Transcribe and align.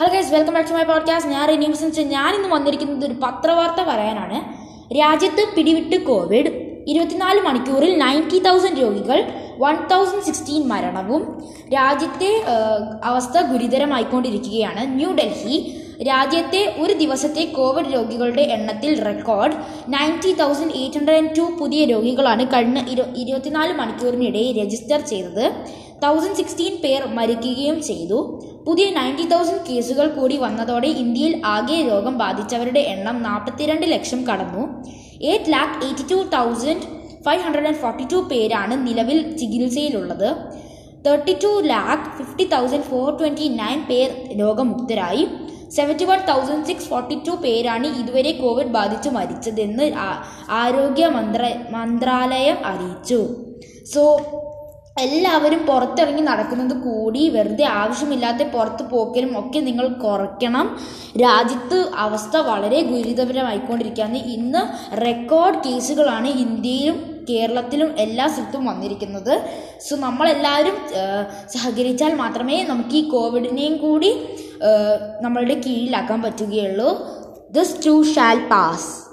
Hello 0.00 0.14
guys 0.14 0.32
welcome 0.32 0.54
back 0.54 0.68
to 0.68 0.74
my 0.74 0.82
podcast 0.82 1.32
ഞാൻ 1.32 1.48
റിന്യൂസ് 1.48 2.00
ഞാൻ 2.00 2.34
ഇന്ന് 2.34 2.48
വന്നിരിക്കുന്നത് 2.48 3.04
ഒരു 3.04 3.14
പത്രവാർത്ത 3.22 3.82
പറയാനാണ്. 3.88 4.38
രാജ്യത്ത് 4.94 5.56
പിടിവിട്ട് 5.56 6.06
കോവിഡ് 6.06 6.48
ഇരുപത്തിനാല് 6.88 7.40
മണിക്കൂറിൽ 7.40 7.98
നയന്റി 7.98 8.38
തൗസൻഡ് 8.38 8.82
രോഗികൾ 8.82 9.24
വൺ 9.58 9.76
തൗസൻഡ് 9.86 10.22
സിക്സ്റ്റീൻ 10.22 10.68
മരണവും 10.68 11.44
രാജ്യത്തെ 11.74 12.44
അവസ്ഥ 13.04 13.40
ഗുരുതരമായിക്കൊണ്ടിരിക്കുകയാണ്. 13.52 14.98
ന്യൂഡൽഹി 14.98 15.83
രാജ്യത്തെ 16.02 16.74
ഒരു 16.80 16.92
ദിവസത്തെ 16.92 17.44
കോവിഡ് 17.44 17.94
രോഗികളുടെ 17.94 18.42
എണ്ണത്തിൽ 18.42 19.04
record 19.04 19.52
ninety 19.88 20.32
thousand 20.32 20.72
eight 20.74 20.98
hundred 20.98 21.16
and 21.16 21.36
two 21.38 21.52
പുതിയ 21.60 21.84
രോഗികളാണ് 21.84 22.46
കഴിഞ്ഞ 22.46 22.78
ഇരു 22.88 23.04
ഇരുപത്തിനാല് 23.16 23.72
മണിക്കൂറിനിടെ 23.72 24.62
രജിസ്റ്റർ 24.62 25.00
ചെയ്തത്. 25.00 25.52
തൗസൻഡ് 26.02 26.36
സിക്സ്റ്റീൻ 26.36 26.76
പേർ 26.84 27.06
മരിക്കുകയും 27.06 27.82
ചെയ്തു. 27.82 28.42
പുതിയ 28.66 28.90
നയന്റി 28.90 29.28
തൗസൻഡ് 29.28 29.66
കേസുകൾ 29.70 30.08
കൂടി 30.08 30.36
വന്നതോടെ 30.36 30.88
ഇന്ത്യയിൽ 30.88 31.42
ആകെ 31.44 31.88
രോഗം 31.90 32.18
ബാധിച്ചവരുടെ 32.18 32.80
എണ്ണം 32.80 33.22
നാൽപ്പത്തിരണ്ട് 33.22 33.86
ലക്ഷം 33.86 34.26
കടന്നു. 34.26 34.84
Eight 35.22 35.52
lakh 35.52 35.86
eighty 35.86 36.02
two 36.10 36.14
thousand 36.14 36.82
five 37.22 37.42
hundred 37.42 37.66
and 37.66 37.76
forty 37.76 38.06
two 38.12 38.16
പേരാണ് 38.16 38.86
നിലവിൽ 38.86 39.36
ചികിത്സയിലുള്ളത്. 39.36 40.36
Thirty 41.06 41.36
two 41.44 41.60
lakh 41.64 42.22
fifty 42.22 42.44
thousand 42.44 42.82
four 42.82 43.18
twenty 43.18 43.48
nine 43.48 43.86
പേർ 43.90 44.38
രോഗമുക്തരായി. 44.38 45.28
Seventy 45.76 46.04
one 46.04 46.20
thousand 46.28 46.66
six 46.66 46.88
forty 46.88 47.16
two 47.26 47.32
പേരാണ് 47.44 47.86
ഇതുവരെ 48.00 48.32
കോവിഡ് 48.32 48.74
ബാധിച്ച് 48.78 49.08
മരിച്ചതെന്ന് 49.08 49.86
ആരോഗ്യ 50.62 51.06
മന്ത്ര 51.06 51.42
മന്ത്രാലയം 51.70 52.58
അറിയിച്ചു. 52.66 53.20
സോ 53.94 54.02
എല്ലാവരും 55.02 55.66
പുറത്തിറങ്ങി 55.66 56.22
നടക്കുന്നത് 56.22 56.74
കൂടി 56.82 57.28
വെറുതെ 57.28 57.64
ആവശ്യമില്ലാത്ത 57.64 58.42
പുറത്ത് 58.42 58.84
പോക്കലും 58.90 59.32
ഒക്കെ 59.38 59.58
നിങ്ങൾ 59.58 59.86
കുറയ്ക്കണം. 59.88 60.66
രാജ്യത്ത് 61.22 61.78
അവസ്ഥ 61.96 62.36
വളരെ 62.36 62.80
ഗുരുതരമായിക്കൊണ്ടിരിക്കുകയാണ്. 62.82 64.16
ഇന്ന് 64.36 64.62
റെക്കോർഡ് 65.06 65.62
കേസുകളാണ് 65.66 66.28
ഇന്ത്യയിലും 66.44 66.98
കേരളത്തിലും 67.30 67.90
എല്ലാ 67.98 68.26
സ്ഥലത്തും 68.26 68.64
വന്നിരിക്കുന്നത്. 68.64 69.34
സോ 69.86 69.96
നമ്മളെല്ലാവരും 69.96 70.76
സഹകരിച്ചാൽ 71.54 72.14
മാത്രമേ 72.14 72.62
നമുക്ക് 72.62 72.96
ഈ 72.96 73.04
കോവിഡിനെയും 73.08 73.76
കൂടി 73.76 74.10
നമ്മളുടെ 75.20 75.54
കീഴിലാക്കാൻ 75.54 76.22
പറ്റുകയുള്ളൂ. 76.22 76.90
This 77.50 77.86
to 77.86 78.04
shall 78.14 78.48
pass 78.48 79.03